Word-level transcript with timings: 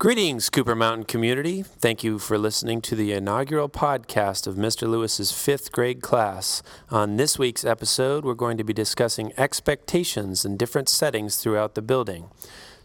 Greetings, 0.00 0.48
Cooper 0.48 0.76
Mountain 0.76 1.06
community. 1.06 1.64
Thank 1.64 2.04
you 2.04 2.20
for 2.20 2.38
listening 2.38 2.80
to 2.82 2.94
the 2.94 3.10
inaugural 3.12 3.68
podcast 3.68 4.46
of 4.46 4.54
Mr. 4.54 4.88
Lewis's 4.88 5.32
fifth 5.32 5.72
grade 5.72 6.02
class. 6.02 6.62
On 6.88 7.16
this 7.16 7.36
week's 7.36 7.64
episode, 7.64 8.24
we're 8.24 8.34
going 8.34 8.56
to 8.58 8.62
be 8.62 8.72
discussing 8.72 9.32
expectations 9.36 10.44
in 10.44 10.56
different 10.56 10.88
settings 10.88 11.38
throughout 11.38 11.74
the 11.74 11.82
building. 11.82 12.30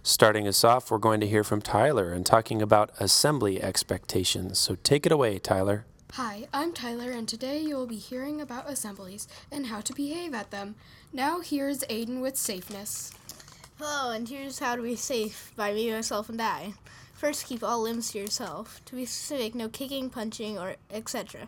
Starting 0.01 0.47
us 0.47 0.63
off, 0.63 0.89
we're 0.89 0.97
going 0.97 1.19
to 1.19 1.27
hear 1.27 1.43
from 1.43 1.61
Tyler 1.61 2.11
and 2.11 2.25
talking 2.25 2.63
about 2.63 2.89
assembly 2.99 3.61
expectations. 3.61 4.57
So 4.57 4.75
take 4.81 5.05
it 5.05 5.11
away, 5.11 5.37
Tyler. 5.37 5.85
Hi, 6.13 6.47
I'm 6.51 6.73
Tyler, 6.73 7.11
and 7.11 7.29
today 7.29 7.59
you 7.59 7.75
will 7.75 7.85
be 7.85 7.97
hearing 7.97 8.41
about 8.41 8.67
assemblies 8.67 9.27
and 9.51 9.67
how 9.67 9.81
to 9.81 9.93
behave 9.93 10.33
at 10.33 10.49
them. 10.49 10.73
Now, 11.13 11.41
here's 11.41 11.83
Aiden 11.83 12.21
with 12.21 12.37
safeness. 12.37 13.11
Hello, 13.77 14.11
and 14.11 14.27
here's 14.27 14.57
how 14.57 14.75
to 14.75 14.81
be 14.81 14.95
safe 14.95 15.51
by 15.55 15.73
me, 15.73 15.91
myself, 15.91 16.27
and 16.27 16.41
I. 16.41 16.73
First, 17.23 17.45
keep 17.45 17.63
all 17.63 17.79
limbs 17.79 18.11
to 18.11 18.19
yourself. 18.19 18.81
To 18.83 18.97
be 18.97 19.05
specific, 19.05 19.55
no 19.55 19.69
kicking, 19.69 20.09
punching, 20.09 20.59
or 20.59 20.75
etc. 20.91 21.47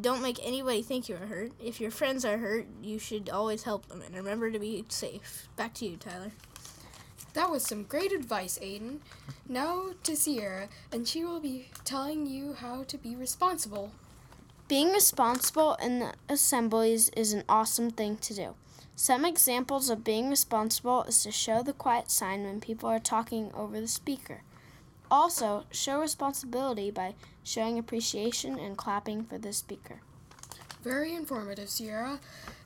Don't 0.00 0.22
make 0.22 0.38
anybody 0.42 0.80
think 0.80 1.06
you 1.06 1.16
are 1.16 1.26
hurt. 1.26 1.52
If 1.62 1.82
your 1.82 1.90
friends 1.90 2.24
are 2.24 2.38
hurt, 2.38 2.66
you 2.82 2.98
should 2.98 3.28
always 3.28 3.64
help 3.64 3.88
them, 3.88 4.00
and 4.00 4.14
remember 4.14 4.50
to 4.50 4.58
be 4.58 4.86
safe. 4.88 5.50
Back 5.54 5.74
to 5.74 5.86
you, 5.86 5.98
Tyler. 5.98 6.32
That 7.34 7.50
was 7.50 7.62
some 7.62 7.82
great 7.82 8.10
advice, 8.10 8.58
Aiden. 8.62 9.00
Now 9.46 9.90
to 10.02 10.16
Sierra, 10.16 10.70
and 10.90 11.06
she 11.06 11.26
will 11.26 11.40
be 11.40 11.68
telling 11.84 12.24
you 12.24 12.54
how 12.54 12.84
to 12.84 12.96
be 12.96 13.14
responsible. 13.14 13.90
Being 14.66 14.92
responsible 14.92 15.74
in 15.74 15.98
the 15.98 16.14
assemblies 16.26 17.10
is 17.10 17.34
an 17.34 17.44
awesome 17.50 17.90
thing 17.90 18.16
to 18.16 18.32
do. 18.32 18.54
Some 18.94 19.26
examples 19.26 19.90
of 19.90 20.04
being 20.04 20.30
responsible 20.30 21.02
is 21.02 21.22
to 21.24 21.30
show 21.30 21.62
the 21.62 21.74
quiet 21.74 22.10
sign 22.10 22.44
when 22.44 22.62
people 22.62 22.88
are 22.88 22.98
talking 22.98 23.52
over 23.52 23.78
the 23.78 23.88
speaker. 23.88 24.40
Also, 25.10 25.64
show 25.70 26.00
responsibility 26.00 26.90
by 26.90 27.14
showing 27.44 27.78
appreciation 27.78 28.58
and 28.58 28.76
clapping 28.76 29.24
for 29.24 29.38
the 29.38 29.52
speaker. 29.52 30.00
Very 30.82 31.14
informative, 31.14 31.68
Sierra. 31.68 32.20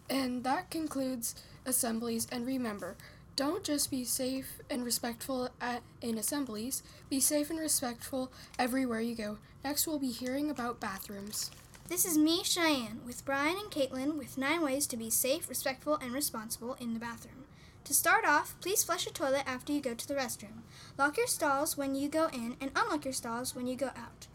And 0.09 0.43
that 0.45 0.71
concludes 0.71 1.35
assemblies. 1.67 2.27
And 2.33 2.47
remember, 2.47 2.97
don't 3.37 3.65
just 3.65 3.91
be 3.91 4.05
safe 4.05 4.61
and 4.69 4.85
respectful 4.85 5.51
at, 5.61 5.83
in 6.03 6.19
assemblies, 6.19 6.83
be 7.09 7.21
safe 7.21 7.51
and 7.51 7.59
respectful 7.59 8.33
everywhere 8.59 9.01
you 9.01 9.15
go. 9.15 9.39
Next, 9.65 9.87
we'll 9.87 9.99
be 9.99 10.11
hearing 10.11 10.51
about 10.51 10.81
bathrooms. 10.81 11.51
This 11.89 12.05
is 12.05 12.19
me, 12.19 12.45
Cheyenne, 12.45 13.01
with 13.05 13.25
Brian 13.25 13.57
and 13.57 13.71
Caitlin 13.71 14.17
with 14.17 14.39
nine 14.39 14.63
ways 14.63 14.87
to 14.87 14.97
be 14.97 15.11
safe, 15.11 15.49
respectful, 15.49 15.97
and 15.97 16.13
responsible 16.13 16.77
in 16.81 16.95
the 16.95 17.01
bathroom. 17.01 17.45
To 17.91 17.95
start 17.95 18.25
off, 18.25 18.55
please 18.61 18.85
flush 18.85 19.09
a 19.09 19.13
toilet 19.13 19.43
after 19.49 19.73
you 19.73 19.81
go 19.81 19.95
to 19.95 20.07
the 20.07 20.15
restroom. 20.15 20.63
Lock 20.97 21.17
your 21.17 21.27
stalls 21.27 21.77
when 21.77 21.97
you 21.97 22.09
go 22.09 22.29
in 22.29 22.57
and 22.61 22.71
unlock 22.77 23.05
your 23.05 23.13
stalls 23.13 23.57
when 23.57 23.67
you 23.67 23.75
go 23.75 23.89
out. 23.89 24.29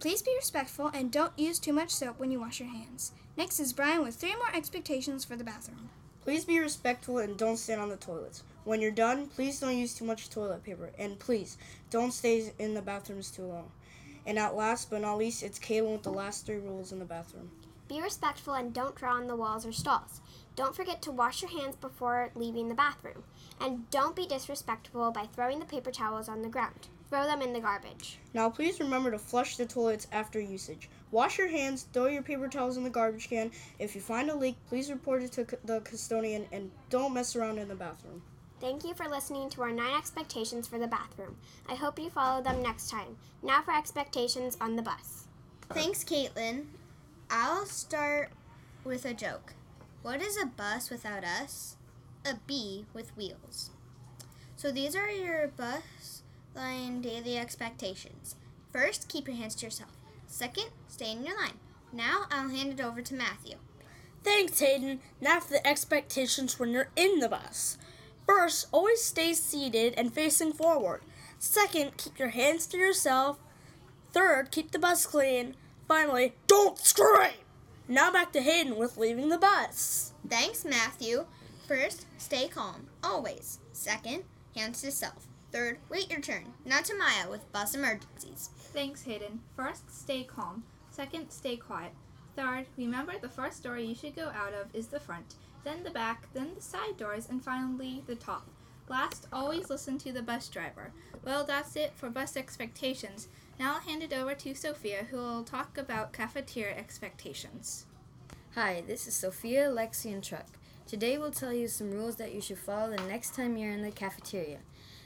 Please 0.00 0.22
be 0.22 0.34
respectful 0.34 0.90
and 0.92 1.12
don't 1.12 1.38
use 1.38 1.60
too 1.60 1.72
much 1.72 1.90
soap 1.90 2.18
when 2.18 2.32
you 2.32 2.40
wash 2.40 2.58
your 2.58 2.68
hands. 2.68 3.12
Next 3.36 3.60
is 3.60 3.72
Brian 3.72 4.02
with 4.02 4.16
three 4.16 4.34
more 4.34 4.52
expectations 4.52 5.24
for 5.24 5.36
the 5.36 5.44
bathroom. 5.44 5.88
Please 6.24 6.44
be 6.44 6.58
respectful 6.58 7.18
and 7.18 7.38
don't 7.38 7.58
stand 7.58 7.80
on 7.80 7.90
the 7.90 7.96
toilets. 7.96 8.42
When 8.64 8.80
you're 8.80 8.90
done, 8.90 9.28
please 9.28 9.60
don't 9.60 9.78
use 9.78 9.94
too 9.94 10.04
much 10.04 10.28
toilet 10.28 10.64
paper. 10.64 10.90
And 10.98 11.16
please, 11.16 11.58
don't 11.90 12.10
stay 12.10 12.52
in 12.58 12.74
the 12.74 12.82
bathrooms 12.82 13.30
too 13.30 13.44
long. 13.44 13.70
And 14.26 14.36
at 14.36 14.56
last 14.56 14.90
but 14.90 15.02
not 15.02 15.18
least, 15.18 15.44
it's 15.44 15.60
Caitlin 15.60 15.92
with 15.92 16.02
the 16.02 16.10
last 16.10 16.44
three 16.44 16.58
rules 16.58 16.90
in 16.90 16.98
the 16.98 17.04
bathroom. 17.04 17.52
Be 17.88 18.00
respectful 18.00 18.54
and 18.54 18.72
don't 18.72 18.96
draw 18.96 19.14
on 19.14 19.26
the 19.26 19.36
walls 19.36 19.64
or 19.64 19.72
stalls. 19.72 20.20
Don't 20.56 20.74
forget 20.74 21.02
to 21.02 21.12
wash 21.12 21.42
your 21.42 21.50
hands 21.50 21.76
before 21.76 22.30
leaving 22.34 22.68
the 22.68 22.74
bathroom. 22.74 23.22
And 23.60 23.88
don't 23.90 24.16
be 24.16 24.26
disrespectful 24.26 25.12
by 25.12 25.26
throwing 25.26 25.60
the 25.60 25.66
paper 25.66 25.92
towels 25.92 26.28
on 26.28 26.42
the 26.42 26.48
ground. 26.48 26.88
Throw 27.08 27.24
them 27.24 27.42
in 27.42 27.52
the 27.52 27.60
garbage. 27.60 28.18
Now, 28.34 28.50
please 28.50 28.80
remember 28.80 29.12
to 29.12 29.18
flush 29.18 29.56
the 29.56 29.66
toilets 29.66 30.08
after 30.10 30.40
usage. 30.40 30.88
Wash 31.12 31.38
your 31.38 31.48
hands, 31.48 31.86
throw 31.92 32.06
your 32.06 32.22
paper 32.22 32.48
towels 32.48 32.76
in 32.76 32.82
the 32.82 32.90
garbage 32.90 33.28
can. 33.28 33.52
If 33.78 33.94
you 33.94 34.00
find 34.00 34.28
a 34.28 34.34
leak, 34.34 34.56
please 34.68 34.90
report 34.90 35.22
it 35.22 35.32
to 35.32 35.46
the 35.64 35.80
custodian 35.80 36.46
and 36.50 36.72
don't 36.90 37.14
mess 37.14 37.36
around 37.36 37.58
in 37.58 37.68
the 37.68 37.76
bathroom. 37.76 38.22
Thank 38.60 38.84
you 38.84 38.94
for 38.94 39.08
listening 39.08 39.50
to 39.50 39.62
our 39.62 39.70
nine 39.70 39.94
expectations 39.96 40.66
for 40.66 40.78
the 40.78 40.86
bathroom. 40.88 41.36
I 41.68 41.74
hope 41.74 41.98
you 41.98 42.10
follow 42.10 42.42
them 42.42 42.62
next 42.62 42.90
time. 42.90 43.16
Now 43.42 43.62
for 43.62 43.76
expectations 43.76 44.56
on 44.60 44.74
the 44.74 44.82
bus. 44.82 45.26
Thanks, 45.70 46.02
Caitlin. 46.02 46.64
I'll 47.30 47.66
start 47.66 48.30
with 48.84 49.04
a 49.04 49.12
joke. 49.12 49.54
What 50.02 50.22
is 50.22 50.40
a 50.40 50.46
bus 50.46 50.90
without 50.90 51.24
us? 51.24 51.76
A 52.24 52.34
bee 52.46 52.86
with 52.94 53.16
wheels. 53.16 53.70
So 54.54 54.70
these 54.70 54.94
are 54.94 55.10
your 55.10 55.48
bus 55.48 56.22
line 56.54 57.02
daily 57.02 57.36
expectations. 57.36 58.36
First, 58.72 59.08
keep 59.08 59.26
your 59.26 59.36
hands 59.36 59.56
to 59.56 59.66
yourself. 59.66 59.90
Second, 60.26 60.70
stay 60.88 61.12
in 61.12 61.24
your 61.24 61.36
line. 61.36 61.58
Now 61.92 62.26
I'll 62.30 62.48
hand 62.48 62.78
it 62.78 62.84
over 62.84 63.02
to 63.02 63.14
Matthew. 63.14 63.56
Thanks, 64.22 64.60
Hayden. 64.60 65.00
Now 65.20 65.40
for 65.40 65.54
the 65.54 65.66
expectations 65.66 66.58
when 66.58 66.70
you're 66.70 66.90
in 66.94 67.18
the 67.18 67.28
bus. 67.28 67.76
First, 68.26 68.68
always 68.72 69.02
stay 69.02 69.34
seated 69.34 69.94
and 69.96 70.12
facing 70.12 70.52
forward. 70.52 71.02
Second, 71.38 71.96
keep 71.96 72.18
your 72.18 72.30
hands 72.30 72.66
to 72.68 72.78
yourself. 72.78 73.38
Third, 74.12 74.50
keep 74.50 74.70
the 74.70 74.78
bus 74.78 75.06
clean. 75.06 75.54
Finally, 75.88 76.34
don't 76.46 76.78
scream! 76.78 77.32
Now 77.88 78.10
back 78.12 78.32
to 78.32 78.40
Hayden 78.40 78.76
with 78.76 78.96
leaving 78.96 79.28
the 79.28 79.38
bus. 79.38 80.12
Thanks, 80.28 80.64
Matthew. 80.64 81.26
First, 81.68 82.06
stay 82.18 82.48
calm, 82.48 82.88
always. 83.02 83.60
Second, 83.72 84.24
hands 84.56 84.82
to 84.82 84.90
self. 84.90 85.28
Third, 85.52 85.78
wait 85.88 86.10
your 86.10 86.20
turn. 86.20 86.54
Now 86.64 86.80
to 86.80 86.96
Maya 86.96 87.30
with 87.30 87.50
bus 87.52 87.74
emergencies. 87.74 88.50
Thanks, 88.72 89.04
Hayden. 89.04 89.40
First, 89.54 89.96
stay 89.96 90.24
calm. 90.24 90.64
Second, 90.90 91.30
stay 91.30 91.56
quiet. 91.56 91.92
Third, 92.34 92.66
remember 92.76 93.12
the 93.20 93.28
first 93.28 93.62
door 93.62 93.78
you 93.78 93.94
should 93.94 94.16
go 94.16 94.28
out 94.34 94.52
of 94.52 94.74
is 94.74 94.88
the 94.88 95.00
front, 95.00 95.36
then 95.64 95.82
the 95.84 95.90
back, 95.90 96.26
then 96.34 96.50
the 96.54 96.60
side 96.60 96.96
doors, 96.98 97.28
and 97.30 97.42
finally 97.42 98.02
the 98.06 98.14
top. 98.14 98.46
Last, 98.88 99.26
always 99.32 99.70
listen 99.70 99.98
to 99.98 100.12
the 100.12 100.22
bus 100.22 100.48
driver. 100.48 100.92
Well, 101.24 101.44
that's 101.44 101.76
it 101.76 101.92
for 101.96 102.10
bus 102.10 102.36
expectations. 102.36 103.28
Now 103.58 103.74
I'll 103.74 103.80
hand 103.80 104.02
it 104.02 104.12
over 104.12 104.34
to 104.34 104.54
Sophia, 104.54 105.06
who 105.10 105.16
will 105.16 105.42
talk 105.42 105.78
about 105.78 106.12
cafeteria 106.12 106.76
expectations. 106.76 107.86
Hi, 108.54 108.82
this 108.86 109.06
is 109.06 109.14
Sophia, 109.14 109.70
Lexi, 109.70 110.12
and 110.12 110.22
Chuck. 110.22 110.46
Today 110.86 111.16
we'll 111.16 111.30
tell 111.30 111.54
you 111.54 111.66
some 111.66 111.90
rules 111.90 112.16
that 112.16 112.34
you 112.34 112.42
should 112.42 112.58
follow 112.58 112.90
the 112.90 113.02
next 113.04 113.34
time 113.34 113.56
you're 113.56 113.72
in 113.72 113.82
the 113.82 113.90
cafeteria. 113.90 114.58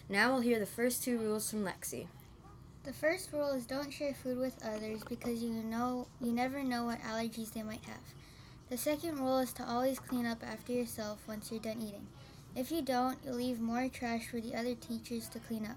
Now 0.08 0.32
we'll 0.32 0.40
hear 0.40 0.58
the 0.58 0.66
first 0.66 1.04
two 1.04 1.16
rules 1.16 1.48
from 1.48 1.64
Lexi. 1.64 2.08
The 2.82 2.92
first 2.92 3.32
rule 3.32 3.50
is 3.52 3.66
don't 3.66 3.92
share 3.92 4.14
food 4.14 4.38
with 4.38 4.64
others 4.64 5.04
because 5.08 5.44
you 5.44 5.50
know 5.50 6.08
you 6.20 6.32
never 6.32 6.64
know 6.64 6.86
what 6.86 7.00
allergies 7.02 7.52
they 7.52 7.62
might 7.62 7.84
have. 7.84 8.02
The 8.68 8.76
second 8.76 9.20
rule 9.20 9.38
is 9.38 9.52
to 9.54 9.68
always 9.68 10.00
clean 10.00 10.26
up 10.26 10.42
after 10.42 10.72
yourself 10.72 11.20
once 11.28 11.52
you're 11.52 11.60
done 11.60 11.80
eating. 11.80 12.08
If 12.56 12.72
you 12.72 12.82
don't, 12.82 13.18
you'll 13.24 13.36
leave 13.36 13.60
more 13.60 13.88
trash 13.88 14.26
for 14.26 14.40
the 14.40 14.56
other 14.56 14.74
teachers 14.74 15.28
to 15.28 15.38
clean 15.38 15.66
up. 15.66 15.76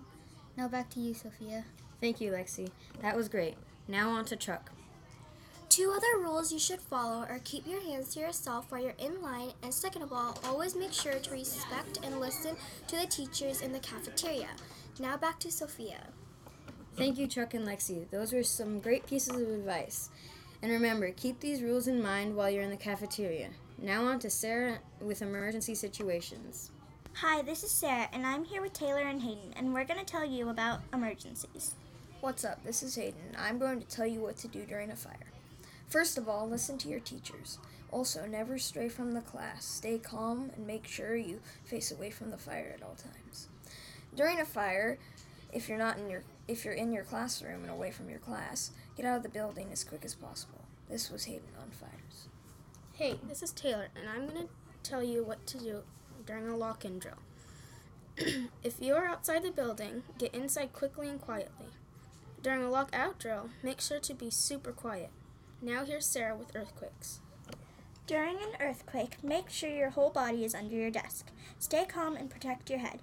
Now 0.57 0.67
back 0.67 0.89
to 0.91 0.99
you, 0.99 1.13
Sophia. 1.13 1.65
Thank 2.03 2.19
you, 2.19 2.33
Lexi. 2.33 2.69
That 3.01 3.15
was 3.15 3.29
great. 3.29 3.55
Now 3.87 4.09
on 4.09 4.25
to 4.25 4.35
Chuck. 4.35 4.73
Two 5.69 5.93
other 5.95 6.21
rules 6.21 6.51
you 6.51 6.59
should 6.59 6.81
follow 6.81 7.25
are 7.29 7.39
keep 7.45 7.65
your 7.65 7.81
hands 7.81 8.13
to 8.13 8.19
yourself 8.19 8.69
while 8.69 8.83
you're 8.83 8.93
in 8.97 9.21
line, 9.21 9.53
and 9.63 9.73
second 9.73 10.01
of 10.01 10.11
all, 10.11 10.37
always 10.43 10.75
make 10.75 10.91
sure 10.91 11.13
to 11.13 11.31
respect 11.31 12.01
and 12.03 12.19
listen 12.19 12.57
to 12.89 12.97
the 12.97 13.07
teachers 13.07 13.61
in 13.61 13.71
the 13.71 13.79
cafeteria. 13.79 14.49
Now 14.99 15.15
back 15.15 15.39
to 15.39 15.49
Sophia. 15.49 16.09
Thank 16.97 17.17
you, 17.17 17.25
Chuck 17.25 17.53
and 17.53 17.65
Lexi. 17.65 18.09
Those 18.09 18.33
were 18.33 18.43
some 18.43 18.81
great 18.81 19.07
pieces 19.07 19.39
of 19.39 19.47
advice. 19.47 20.09
And 20.61 20.73
remember, 20.73 21.09
keep 21.11 21.39
these 21.39 21.61
rules 21.61 21.87
in 21.87 22.03
mind 22.03 22.35
while 22.35 22.49
you're 22.49 22.63
in 22.63 22.69
the 22.69 22.75
cafeteria. 22.75 23.51
Now 23.81 24.03
on 24.03 24.19
to 24.19 24.29
Sarah 24.29 24.79
with 24.99 25.21
emergency 25.21 25.73
situations. 25.73 26.69
Hi, 27.13 27.43
this 27.43 27.63
is 27.63 27.71
Sarah, 27.71 28.09
and 28.11 28.27
I'm 28.27 28.43
here 28.43 28.61
with 28.61 28.73
Taylor 28.73 29.03
and 29.03 29.21
Hayden, 29.21 29.53
and 29.55 29.73
we're 29.73 29.85
going 29.85 30.01
to 30.01 30.05
tell 30.05 30.25
you 30.25 30.49
about 30.49 30.81
emergencies. 30.91 31.75
What's 32.23 32.45
up? 32.45 32.63
This 32.63 32.83
is 32.83 32.95
Hayden. 32.95 33.35
I'm 33.37 33.59
going 33.59 33.81
to 33.81 33.85
tell 33.85 34.07
you 34.07 34.21
what 34.21 34.37
to 34.37 34.47
do 34.47 34.63
during 34.63 34.89
a 34.89 34.95
fire. 34.95 35.33
First 35.89 36.17
of 36.17 36.29
all, 36.29 36.47
listen 36.47 36.77
to 36.77 36.87
your 36.87 37.01
teachers. 37.01 37.59
Also, 37.91 38.25
never 38.25 38.57
stray 38.57 38.87
from 38.87 39.11
the 39.11 39.19
class. 39.19 39.65
Stay 39.65 39.97
calm 39.97 40.49
and 40.55 40.65
make 40.65 40.87
sure 40.87 41.17
you 41.17 41.41
face 41.65 41.91
away 41.91 42.09
from 42.11 42.31
the 42.31 42.37
fire 42.37 42.73
at 42.77 42.81
all 42.81 42.95
times. 42.95 43.49
During 44.15 44.39
a 44.39 44.45
fire, 44.45 44.99
if 45.51 45.67
you're 45.67 45.77
not 45.77 45.97
in 45.97 46.09
your 46.09 46.23
if 46.47 46.63
you're 46.63 46.73
in 46.73 46.93
your 46.93 47.03
classroom 47.03 47.63
and 47.63 47.69
away 47.69 47.91
from 47.91 48.09
your 48.09 48.19
class, 48.19 48.71
get 48.95 49.05
out 49.05 49.17
of 49.17 49.23
the 49.23 49.27
building 49.27 49.67
as 49.73 49.83
quick 49.83 50.05
as 50.05 50.15
possible. 50.15 50.61
This 50.89 51.11
was 51.11 51.25
Hayden 51.25 51.49
on 51.61 51.71
fires. 51.71 52.29
Hey, 52.93 53.19
this 53.27 53.43
is 53.43 53.51
Taylor, 53.51 53.89
and 53.97 54.07
I'm 54.07 54.29
going 54.29 54.47
to 54.47 54.49
tell 54.81 55.03
you 55.03 55.25
what 55.25 55.45
to 55.47 55.57
do 55.57 55.83
during 56.25 56.47
a 56.47 56.55
lock 56.55 56.85
in 56.85 56.99
drill. 56.99 57.19
if 58.63 58.75
you 58.79 58.95
are 58.95 59.07
outside 59.07 59.43
the 59.43 59.51
building, 59.51 60.03
get 60.17 60.33
inside 60.33 60.71
quickly 60.71 61.09
and 61.09 61.19
quietly. 61.19 61.67
During 62.43 62.61
a 62.61 62.69
lockout 62.69 63.19
drill, 63.19 63.51
make 63.63 63.79
sure 63.79 64.01
to 64.01 64.13
be 64.13 64.29
super 64.29 64.73
quiet. 64.73 65.11
Now 65.61 65.85
here's 65.85 66.05
Sarah 66.05 66.35
with 66.35 66.53
earthquakes. 66.53 67.21
During 68.05 68.35
an 68.35 68.59
earthquake, 68.59 69.23
make 69.23 69.49
sure 69.49 69.69
your 69.69 69.91
whole 69.91 70.09
body 70.09 70.43
is 70.43 70.53
under 70.53 70.75
your 70.75 70.91
desk. 70.91 71.27
Stay 71.57 71.85
calm 71.85 72.17
and 72.17 72.29
protect 72.29 72.69
your 72.69 72.79
head. 72.79 72.99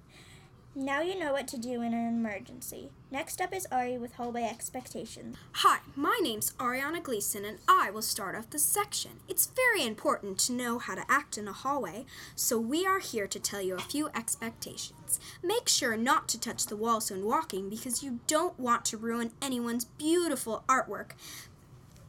Now 0.75 1.01
you 1.01 1.19
know 1.19 1.33
what 1.33 1.49
to 1.49 1.59
do 1.59 1.83
in 1.83 1.93
an 1.93 2.07
emergency. 2.07 2.91
Next 3.11 3.41
up 3.41 3.53
is 3.53 3.67
Ari 3.73 3.99
with 3.99 4.13
Hallway 4.13 4.45
Expectations. 4.45 5.37
Hi, 5.55 5.81
my 5.97 6.17
name's 6.23 6.53
Ariana 6.61 7.03
Gleason, 7.03 7.45
and 7.45 7.59
I 7.67 7.91
will 7.91 8.03
start 8.03 8.37
off 8.37 8.51
this 8.51 8.63
section. 8.67 9.19
It's 9.27 9.51
very 9.57 9.85
important 9.85 10.39
to 10.39 10.53
know 10.53 10.79
how 10.79 10.95
to 10.95 11.05
act 11.09 11.37
in 11.37 11.49
a 11.49 11.53
hallway, 11.53 12.07
so 12.37 12.57
we 12.57 12.87
are 12.87 13.01
here 13.01 13.27
to 13.27 13.41
tell 13.41 13.61
you 13.61 13.75
a 13.75 13.81
few 13.81 14.11
expectations. 14.15 15.19
Make 15.43 15.69
sure 15.69 15.97
not 15.97 16.29
to 16.29 16.39
touch 16.39 16.67
the 16.67 16.77
walls 16.77 17.11
when 17.11 17.25
walking 17.25 17.69
because 17.69 18.05
you 18.05 18.21
don't 18.29 18.59
want 18.59 18.85
to 18.87 18.97
ruin 18.97 19.33
anyone's 19.43 19.87
beautiful 19.87 20.63
artwork 20.69 21.11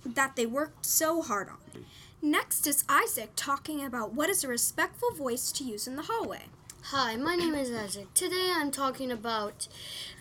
that 0.06 0.36
they 0.36 0.46
worked 0.46 0.86
so 0.86 1.24
hard 1.24 1.50
on. 1.50 1.86
Next 2.22 2.68
is 2.68 2.84
Isaac 2.88 3.31
talking 3.36 3.84
about 3.84 4.14
what 4.14 4.30
is 4.30 4.44
a 4.44 4.48
respectful 4.48 5.10
voice 5.16 5.52
to 5.54 5.64
use 5.64 5.88
in 5.88 5.96
the 5.96 6.04
hallway. 6.04 6.44
Hi, 6.86 7.16
my 7.16 7.36
name 7.36 7.54
is 7.54 7.72
Isaac. 7.72 8.12
Today 8.16 8.51
I'm 8.54 8.72
talking 8.72 9.12
about 9.12 9.68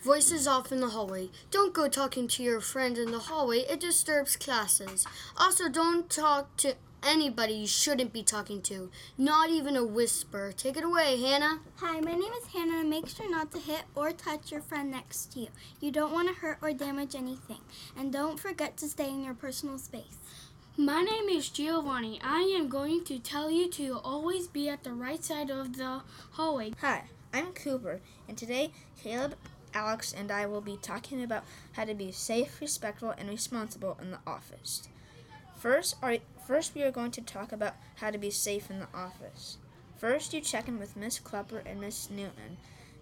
voices 0.05 0.47
off 0.47 0.71
in 0.71 0.81
the 0.81 0.91
hallway. 0.91 1.31
Don't 1.51 1.73
go 1.73 1.89
talking 1.89 2.29
to 2.29 2.43
your 2.43 2.61
friend 2.61 2.99
in 2.99 3.11
the 3.11 3.19
hallway, 3.19 3.61
it 3.61 3.81
disturbs 3.81 4.37
classes. 4.37 5.07
Also, 5.37 5.69
don't 5.69 6.09
talk 6.11 6.55
to 6.59 6.75
anybody 7.03 7.55
you 7.55 7.67
shouldn't 7.67 8.13
be 8.13 8.23
talking 8.23 8.61
to, 8.63 8.91
not 9.17 9.49
even 9.49 9.75
a 9.75 9.85
whisper. 9.85 10.53
Take 10.55 10.77
it 10.77 10.85
away, 10.85 11.21
Hannah. 11.21 11.61
Hi, 11.77 11.99
my 12.01 12.13
name 12.13 12.33
is 12.41 12.47
Hannah. 12.53 12.81
And 12.81 12.91
make 12.91 13.09
sure 13.09 13.29
not 13.29 13.51
to 13.53 13.59
hit 13.59 13.83
or 13.95 14.13
touch 14.13 14.53
your 14.53 14.61
friend 14.61 14.91
next 14.91 15.33
to 15.33 15.41
you. 15.41 15.49
You 15.81 15.91
don't 15.91 16.13
want 16.13 16.29
to 16.29 16.35
hurt 16.35 16.59
or 16.63 16.73
damage 16.73 17.15
anything. 17.15 17.61
And 17.97 18.13
don't 18.13 18.39
forget 18.39 18.77
to 18.77 18.89
stay 18.89 19.09
in 19.09 19.25
your 19.25 19.35
personal 19.35 19.79
space. 19.79 20.19
My 20.81 21.03
name 21.03 21.29
is 21.29 21.51
Giovanni. 21.51 22.19
I 22.25 22.41
am 22.57 22.71
going 22.71 23.05
to 23.05 23.19
tell 23.19 23.51
you 23.51 23.69
to 23.73 24.01
always 24.03 24.49
be 24.49 24.67
at 24.71 24.83
the 24.83 24.95
right 24.95 25.23
side 25.23 25.51
of 25.51 25.77
the 25.77 26.01
hallway. 26.33 26.73
Hi, 26.81 27.03
I'm 27.35 27.53
Cooper, 27.53 28.01
and 28.27 28.39
today 28.39 28.73
Caleb, 28.99 29.35
Alex, 29.75 30.11
and 30.11 30.33
I 30.33 30.47
will 30.47 30.63
be 30.63 30.79
talking 30.81 31.23
about 31.23 31.45
how 31.73 31.85
to 31.85 31.93
be 31.93 32.13
safe, 32.13 32.63
respectful, 32.63 33.11
and 33.11 33.29
responsible 33.29 33.99
in 34.01 34.11
the 34.11 34.21
office. 34.27 34.89
First, 35.59 35.97
first 36.47 36.75
we 36.75 36.83
are 36.83 36.91
going 36.91 37.11
to 37.11 37.21
talk 37.21 37.53
about 37.53 37.75
how 37.97 38.11
to 38.11 38.17
be 38.17 38.31
safe 38.31 38.71
in 38.71 38.79
the 38.79 38.89
office. 38.95 39.59
First, 39.99 40.33
you 40.33 40.41
check 40.41 40.67
in 40.67 40.79
with 40.79 40.97
Miss 40.97 41.19
Klepper 41.19 41.63
and 41.67 41.79
Miss 41.79 42.09
Newton. 42.09 42.57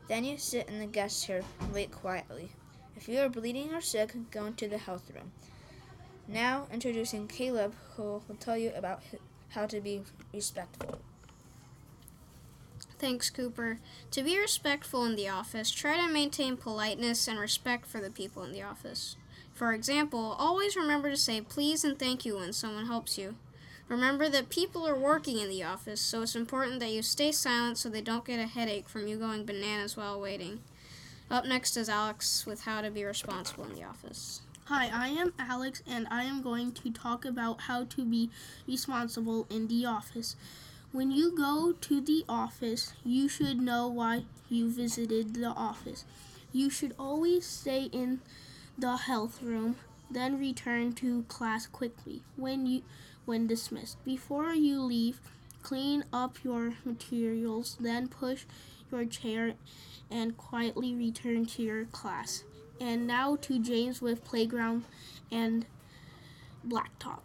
Then 0.08 0.24
you 0.24 0.36
sit 0.36 0.68
in 0.68 0.80
the 0.80 0.86
guest 0.86 1.24
chair 1.24 1.42
and 1.60 1.72
wait 1.72 1.92
quietly. 1.92 2.50
If 2.96 3.08
you 3.08 3.20
are 3.20 3.28
bleeding 3.28 3.72
or 3.72 3.80
sick, 3.80 4.16
go 4.32 4.46
into 4.46 4.66
the 4.66 4.78
health 4.78 5.12
room. 5.14 5.30
Now, 6.28 6.66
introducing 6.70 7.26
Caleb, 7.26 7.72
who 7.96 8.22
will 8.28 8.36
tell 8.38 8.58
you 8.58 8.70
about 8.76 9.02
how 9.50 9.66
to 9.66 9.80
be 9.80 10.02
respectful. 10.32 11.00
Thanks, 12.98 13.30
Cooper. 13.30 13.78
To 14.10 14.22
be 14.22 14.38
respectful 14.38 15.04
in 15.04 15.16
the 15.16 15.28
office, 15.28 15.70
try 15.70 15.96
to 15.96 16.12
maintain 16.12 16.58
politeness 16.58 17.28
and 17.28 17.38
respect 17.38 17.86
for 17.86 18.00
the 18.00 18.10
people 18.10 18.42
in 18.42 18.52
the 18.52 18.62
office. 18.62 19.16
For 19.54 19.72
example, 19.72 20.36
always 20.38 20.76
remember 20.76 21.08
to 21.08 21.16
say 21.16 21.40
please 21.40 21.82
and 21.82 21.98
thank 21.98 22.26
you 22.26 22.36
when 22.36 22.52
someone 22.52 22.86
helps 22.86 23.16
you. 23.16 23.36
Remember 23.88 24.28
that 24.28 24.50
people 24.50 24.86
are 24.86 24.98
working 24.98 25.38
in 25.38 25.48
the 25.48 25.62
office, 25.62 26.00
so 26.00 26.20
it's 26.22 26.36
important 26.36 26.78
that 26.80 26.90
you 26.90 27.00
stay 27.00 27.32
silent 27.32 27.78
so 27.78 27.88
they 27.88 28.02
don't 28.02 28.24
get 28.24 28.38
a 28.38 28.46
headache 28.46 28.88
from 28.88 29.08
you 29.08 29.16
going 29.16 29.46
bananas 29.46 29.96
while 29.96 30.20
waiting. 30.20 30.60
Up 31.30 31.46
next 31.46 31.76
is 31.76 31.88
Alex 31.88 32.44
with 32.44 32.62
how 32.62 32.82
to 32.82 32.90
be 32.90 33.04
responsible 33.04 33.64
in 33.64 33.74
the 33.74 33.84
office. 33.84 34.42
Hi, 34.68 34.90
I 34.92 35.08
am 35.08 35.32
Alex, 35.38 35.82
and 35.86 36.06
I 36.10 36.24
am 36.24 36.42
going 36.42 36.72
to 36.72 36.90
talk 36.90 37.24
about 37.24 37.62
how 37.62 37.84
to 37.84 38.04
be 38.04 38.28
responsible 38.66 39.46
in 39.48 39.66
the 39.66 39.86
office. 39.86 40.36
When 40.92 41.10
you 41.10 41.34
go 41.34 41.72
to 41.72 42.02
the 42.02 42.22
office, 42.28 42.92
you 43.02 43.30
should 43.30 43.62
know 43.62 43.88
why 43.88 44.24
you 44.50 44.70
visited 44.70 45.32
the 45.32 45.46
office. 45.46 46.04
You 46.52 46.68
should 46.68 46.94
always 46.98 47.46
stay 47.46 47.84
in 47.84 48.20
the 48.76 48.98
health 48.98 49.42
room, 49.42 49.76
then 50.10 50.38
return 50.38 50.92
to 50.96 51.22
class 51.28 51.66
quickly 51.66 52.20
when 52.36 52.66
you 52.66 52.82
when 53.24 53.46
dismissed. 53.46 54.04
Before 54.04 54.52
you 54.52 54.82
leave, 54.82 55.18
clean 55.62 56.04
up 56.12 56.44
your 56.44 56.74
materials, 56.84 57.78
then 57.80 58.06
push 58.06 58.44
your 58.92 59.06
chair 59.06 59.54
and 60.10 60.36
quietly 60.36 60.94
return 60.94 61.46
to 61.46 61.62
your 61.62 61.86
class. 61.86 62.44
And 62.80 63.06
now 63.06 63.36
to 63.42 63.58
James 63.58 64.00
with 64.00 64.24
playground 64.24 64.84
and 65.30 65.66
blacktop. 66.66 67.20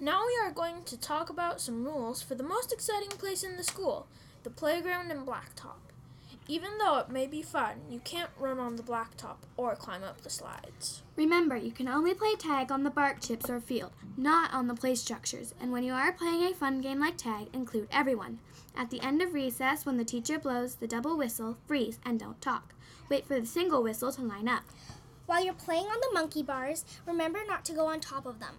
Now 0.00 0.22
we 0.26 0.36
are 0.44 0.50
going 0.50 0.82
to 0.84 0.98
talk 0.98 1.30
about 1.30 1.60
some 1.60 1.84
rules 1.84 2.22
for 2.22 2.34
the 2.34 2.42
most 2.42 2.72
exciting 2.72 3.10
place 3.10 3.44
in 3.44 3.56
the 3.56 3.62
school, 3.62 4.06
the 4.42 4.50
playground 4.50 5.10
and 5.10 5.26
blacktop. 5.26 5.78
Even 6.48 6.76
though 6.78 6.98
it 6.98 7.08
may 7.08 7.28
be 7.28 7.40
fun, 7.40 7.76
you 7.88 8.00
can't 8.00 8.30
run 8.36 8.58
on 8.58 8.74
the 8.74 8.82
blacktop 8.82 9.36
or 9.56 9.76
climb 9.76 10.02
up 10.02 10.20
the 10.22 10.30
slides. 10.30 11.02
Remember, 11.14 11.56
you 11.56 11.70
can 11.70 11.86
only 11.86 12.14
play 12.14 12.34
tag 12.34 12.72
on 12.72 12.82
the 12.82 12.90
bark 12.90 13.20
chips 13.20 13.48
or 13.48 13.60
field, 13.60 13.92
not 14.16 14.52
on 14.52 14.66
the 14.66 14.74
play 14.74 14.96
structures. 14.96 15.54
And 15.60 15.70
when 15.70 15.84
you 15.84 15.92
are 15.92 16.12
playing 16.12 16.42
a 16.42 16.54
fun 16.54 16.80
game 16.80 16.98
like 16.98 17.16
tag, 17.16 17.46
include 17.52 17.86
everyone. 17.92 18.40
At 18.76 18.90
the 18.90 19.00
end 19.02 19.22
of 19.22 19.34
recess, 19.34 19.86
when 19.86 19.98
the 19.98 20.04
teacher 20.04 20.38
blows 20.38 20.74
the 20.74 20.88
double 20.88 21.16
whistle, 21.16 21.58
freeze 21.68 22.00
and 22.04 22.18
don't 22.18 22.40
talk. 22.40 22.74
Wait 23.08 23.26
for 23.26 23.38
the 23.38 23.46
single 23.46 23.82
whistle 23.82 24.12
to 24.12 24.22
line 24.22 24.48
up. 24.48 24.64
While 25.26 25.44
you're 25.44 25.54
playing 25.54 25.86
on 25.86 26.00
the 26.00 26.12
monkey 26.12 26.42
bars, 26.42 26.84
remember 27.06 27.40
not 27.46 27.64
to 27.66 27.72
go 27.72 27.86
on 27.86 28.00
top 28.00 28.26
of 28.26 28.40
them. 28.40 28.56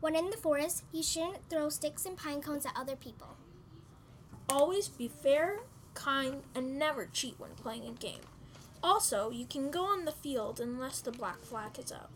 When 0.00 0.16
in 0.16 0.30
the 0.30 0.36
forest, 0.36 0.84
you 0.92 1.02
shouldn't 1.02 1.48
throw 1.48 1.68
sticks 1.68 2.04
and 2.04 2.16
pine 2.16 2.42
cones 2.42 2.66
at 2.66 2.76
other 2.76 2.96
people. 2.96 3.36
Always 4.48 4.88
be 4.88 5.08
fair, 5.08 5.60
kind, 5.94 6.42
and 6.54 6.78
never 6.78 7.06
cheat 7.06 7.36
when 7.38 7.52
playing 7.52 7.86
a 7.86 7.92
game. 7.92 8.20
Also, 8.82 9.30
you 9.30 9.46
can 9.46 9.70
go 9.70 9.84
on 9.84 10.04
the 10.04 10.12
field 10.12 10.58
unless 10.58 11.00
the 11.00 11.12
black 11.12 11.40
flag 11.42 11.78
is 11.78 11.92
out. 11.92 12.10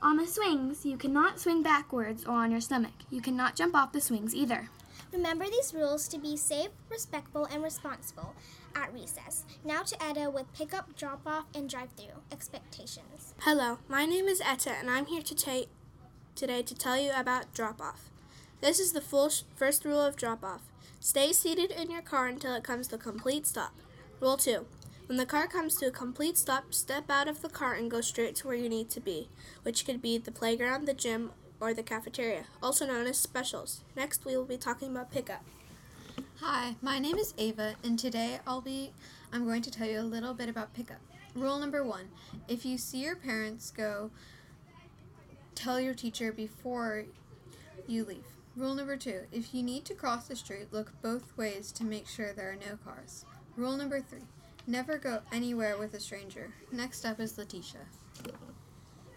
On 0.00 0.16
the 0.16 0.26
swings, 0.26 0.86
you 0.86 0.96
cannot 0.96 1.38
swing 1.38 1.62
backwards 1.62 2.24
or 2.24 2.32
on 2.32 2.50
your 2.50 2.60
stomach. 2.60 2.94
You 3.10 3.20
cannot 3.20 3.56
jump 3.56 3.74
off 3.74 3.92
the 3.92 4.00
swings 4.00 4.34
either. 4.34 4.70
Remember 5.12 5.44
these 5.44 5.74
rules 5.74 6.08
to 6.08 6.18
be 6.18 6.36
safe, 6.36 6.70
respectful, 6.90 7.44
and 7.46 7.62
responsible 7.62 8.34
at 8.76 8.92
recess. 8.92 9.44
Now 9.64 9.82
to 9.82 10.02
Etta 10.04 10.30
with 10.30 10.52
pickup, 10.52 10.96
drop 10.96 11.22
off, 11.26 11.46
and 11.54 11.68
drive 11.68 11.88
through 11.96 12.20
expectations. 12.30 13.34
Hello, 13.40 13.78
my 13.88 14.04
name 14.04 14.26
is 14.26 14.42
Etta, 14.44 14.70
and 14.70 14.90
I'm 14.90 15.06
here 15.06 15.22
to 15.22 15.34
ta- 15.34 15.70
today 16.34 16.62
to 16.62 16.74
tell 16.74 16.98
you 16.98 17.10
about 17.16 17.54
drop 17.54 17.80
off. 17.80 18.10
This 18.60 18.78
is 18.78 18.92
the 18.92 19.00
full 19.00 19.30
sh- 19.30 19.42
first 19.54 19.84
rule 19.84 20.00
of 20.00 20.16
drop 20.16 20.44
off. 20.44 20.62
Stay 21.00 21.32
seated 21.32 21.70
in 21.70 21.90
your 21.90 22.02
car 22.02 22.26
until 22.26 22.54
it 22.54 22.64
comes 22.64 22.88
to 22.88 22.96
a 22.96 22.98
complete 22.98 23.46
stop. 23.46 23.74
Rule 24.20 24.36
2. 24.36 24.66
When 25.06 25.18
the 25.18 25.26
car 25.26 25.46
comes 25.46 25.76
to 25.76 25.86
a 25.86 25.90
complete 25.90 26.36
stop, 26.36 26.74
step 26.74 27.10
out 27.10 27.28
of 27.28 27.40
the 27.40 27.48
car 27.48 27.74
and 27.74 27.90
go 27.90 28.00
straight 28.00 28.34
to 28.36 28.46
where 28.46 28.56
you 28.56 28.68
need 28.68 28.90
to 28.90 29.00
be, 29.00 29.28
which 29.62 29.86
could 29.86 30.02
be 30.02 30.18
the 30.18 30.32
playground, 30.32 30.86
the 30.86 30.94
gym, 30.94 31.30
or 31.60 31.72
the 31.72 31.82
cafeteria, 31.82 32.44
also 32.62 32.86
known 32.86 33.06
as 33.06 33.16
specials. 33.16 33.82
Next, 33.94 34.24
we 34.24 34.36
will 34.36 34.44
be 34.44 34.58
talking 34.58 34.90
about 34.90 35.12
pickup. 35.12 35.44
Hi, 36.40 36.76
my 36.82 36.98
name 36.98 37.16
is 37.16 37.32
Ava, 37.38 37.76
and 37.82 37.98
today 37.98 38.40
I'll 38.46 38.60
be 38.60 38.92
I'm 39.32 39.46
going 39.46 39.62
to 39.62 39.70
tell 39.70 39.88
you 39.88 40.00
a 40.00 40.02
little 40.02 40.34
bit 40.34 40.50
about 40.50 40.74
pickup. 40.74 41.00
Rule 41.34 41.58
number 41.58 41.82
1. 41.82 42.10
If 42.46 42.66
you 42.66 42.76
see 42.76 42.98
your 42.98 43.16
parents 43.16 43.70
go, 43.70 44.10
tell 45.54 45.80
your 45.80 45.94
teacher 45.94 46.32
before 46.32 47.06
you 47.86 48.04
leave. 48.04 48.26
Rule 48.54 48.74
number 48.74 48.98
2. 48.98 49.22
If 49.32 49.54
you 49.54 49.62
need 49.62 49.86
to 49.86 49.94
cross 49.94 50.28
the 50.28 50.36
street, 50.36 50.66
look 50.72 50.92
both 51.00 51.34
ways 51.38 51.72
to 51.72 51.84
make 51.84 52.06
sure 52.06 52.34
there 52.34 52.50
are 52.50 52.70
no 52.70 52.76
cars. 52.84 53.24
Rule 53.56 53.76
number 53.76 54.00
3. 54.02 54.20
Never 54.66 54.98
go 54.98 55.20
anywhere 55.32 55.78
with 55.78 55.94
a 55.94 56.00
stranger. 56.00 56.52
Next 56.70 57.06
up 57.06 57.18
is 57.18 57.38
Letitia. 57.38 57.80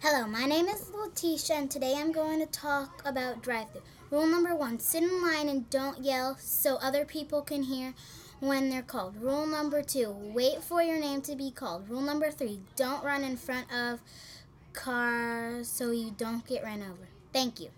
Hello, 0.00 0.26
my 0.26 0.46
name 0.46 0.68
is 0.68 0.90
Letitia, 0.90 1.56
and 1.56 1.70
today 1.70 1.96
I'm 1.98 2.12
going 2.12 2.40
to 2.40 2.46
talk 2.46 3.02
about 3.04 3.42
drive-through. 3.42 3.82
Rule 4.10 4.26
number 4.26 4.54
one: 4.56 4.80
sit 4.80 5.04
in 5.04 5.22
line 5.22 5.48
and 5.48 5.70
don't 5.70 6.04
yell 6.04 6.36
so 6.40 6.76
other 6.76 7.04
people 7.04 7.42
can 7.42 7.62
hear 7.62 7.94
when 8.40 8.68
they're 8.68 8.82
called. 8.82 9.16
Rule 9.16 9.46
number 9.46 9.82
two: 9.82 10.10
wait 10.10 10.62
for 10.62 10.82
your 10.82 10.98
name 10.98 11.22
to 11.22 11.36
be 11.36 11.50
called. 11.50 11.88
Rule 11.88 12.00
number 12.00 12.30
three: 12.30 12.60
don't 12.74 13.04
run 13.04 13.22
in 13.22 13.36
front 13.36 13.72
of 13.72 14.00
cars 14.72 15.68
so 15.68 15.92
you 15.92 16.10
don't 16.10 16.46
get 16.46 16.64
run 16.64 16.82
over. 16.82 17.08
Thank 17.32 17.60
you. 17.60 17.68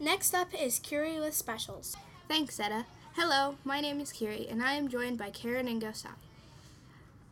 Next 0.00 0.34
up 0.34 0.48
is 0.58 0.78
Curie 0.78 1.20
with 1.20 1.34
specials. 1.34 1.96
Thanks, 2.28 2.58
Etta. 2.58 2.86
Hello, 3.16 3.56
my 3.62 3.80
name 3.80 4.00
is 4.00 4.10
Kiri, 4.10 4.48
and 4.48 4.62
I 4.62 4.72
am 4.72 4.88
joined 4.88 5.18
by 5.18 5.30
Karen 5.30 5.68
and 5.68 5.80
Gosai. 5.80 6.16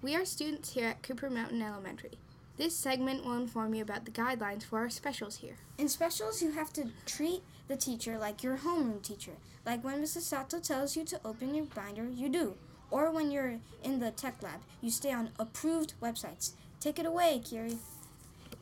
We 0.00 0.14
are 0.14 0.24
students 0.24 0.74
here 0.74 0.88
at 0.88 1.02
Cooper 1.02 1.30
Mountain 1.30 1.62
Elementary. 1.62 2.18
This 2.58 2.76
segment 2.76 3.24
will 3.24 3.36
inform 3.36 3.74
you 3.74 3.82
about 3.82 4.04
the 4.04 4.10
guidelines 4.10 4.62
for 4.62 4.78
our 4.78 4.90
specials 4.90 5.36
here. 5.36 5.56
In 5.78 5.88
specials, 5.88 6.42
you 6.42 6.52
have 6.52 6.72
to 6.74 6.90
treat 7.06 7.42
the 7.66 7.76
teacher 7.76 8.18
like 8.18 8.42
your 8.42 8.58
homeroom 8.58 9.02
teacher. 9.02 9.32
Like 9.64 9.82
when 9.82 10.02
Mrs. 10.02 10.22
Sato 10.22 10.60
tells 10.60 10.94
you 10.94 11.04
to 11.04 11.20
open 11.24 11.54
your 11.54 11.64
binder, 11.64 12.04
you 12.04 12.28
do. 12.28 12.54
Or 12.90 13.10
when 13.10 13.30
you're 13.30 13.58
in 13.82 14.00
the 14.00 14.10
tech 14.10 14.42
lab, 14.42 14.60
you 14.82 14.90
stay 14.90 15.12
on 15.12 15.30
approved 15.38 15.94
websites. 16.02 16.52
Take 16.78 16.98
it 16.98 17.06
away, 17.06 17.40
Kiri. 17.42 17.78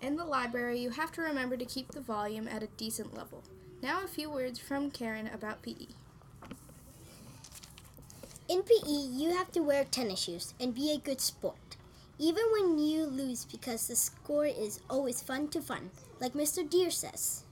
In 0.01 0.17
the 0.17 0.25
library, 0.25 0.79
you 0.79 0.91
have 0.91 1.11
to 1.13 1.23
remember 1.23 1.57
to 1.57 1.65
keep 1.65 1.91
the 1.91 2.01
volume 2.01 2.47
at 2.47 2.63
a 2.63 2.69
decent 2.77 3.13
level. 3.13 3.43
Now, 3.83 4.05
a 4.05 4.09
few 4.09 4.31
words 4.31 4.59
from 4.59 4.91
Karen 4.91 5.29
about 5.35 5.63
PE. 5.63 5.87
In 8.49 8.63
PE, 8.63 8.89
you 8.89 9.35
have 9.35 9.51
to 9.53 9.61
wear 9.61 9.85
tennis 9.85 10.21
shoes 10.21 10.55
and 10.61 10.75
be 10.75 10.93
a 10.93 10.99
good 10.99 11.21
sport. 11.21 11.77
Even 12.21 12.45
when 12.53 12.79
you 12.79 13.07
lose 13.07 13.47
because 13.47 13.89
the 13.89 13.97
score 13.97 14.45
is 14.45 14.81
always 14.91 15.23
fun 15.23 15.49
to 15.49 15.61
fun, 15.63 15.91
like 16.21 16.35
Mr. 16.35 16.69
Deer 16.69 16.91
says. 16.91 17.45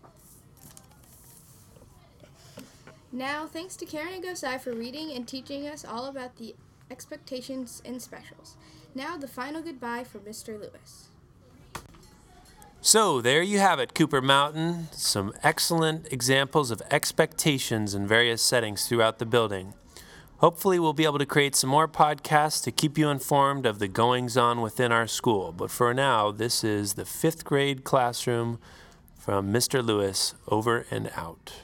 Now, 3.10 3.46
thanks 3.46 3.76
to 3.76 3.86
Karen 3.86 4.12
and 4.12 4.22
Gosai 4.22 4.60
for 4.60 4.74
reading 4.74 5.10
and 5.12 5.26
teaching 5.26 5.66
us 5.66 5.86
all 5.86 6.04
about 6.04 6.36
the 6.36 6.54
expectations 6.90 7.80
and 7.86 8.02
specials. 8.02 8.56
Now, 8.94 9.16
the 9.16 9.26
final 9.26 9.62
goodbye 9.62 10.04
for 10.04 10.18
Mr. 10.18 10.60
Lewis. 10.60 11.08
So, 12.82 13.22
there 13.22 13.42
you 13.42 13.58
have 13.58 13.80
it, 13.80 13.94
Cooper 13.94 14.20
Mountain. 14.20 14.88
Some 14.92 15.32
excellent 15.42 16.12
examples 16.12 16.70
of 16.70 16.82
expectations 16.90 17.94
in 17.94 18.06
various 18.06 18.42
settings 18.42 18.86
throughout 18.86 19.18
the 19.18 19.26
building. 19.26 19.72
Hopefully, 20.38 20.78
we'll 20.78 20.92
be 20.92 21.04
able 21.04 21.18
to 21.18 21.26
create 21.26 21.56
some 21.56 21.68
more 21.68 21.88
podcasts 21.88 22.62
to 22.62 22.70
keep 22.70 22.96
you 22.96 23.10
informed 23.10 23.66
of 23.66 23.80
the 23.80 23.88
goings 23.88 24.36
on 24.36 24.60
within 24.60 24.92
our 24.92 25.08
school. 25.08 25.50
But 25.50 25.68
for 25.68 25.92
now, 25.92 26.30
this 26.30 26.62
is 26.62 26.94
the 26.94 27.04
fifth 27.04 27.44
grade 27.44 27.82
classroom 27.82 28.60
from 29.16 29.52
Mr. 29.52 29.84
Lewis 29.84 30.34
over 30.46 30.86
and 30.92 31.10
out. 31.16 31.54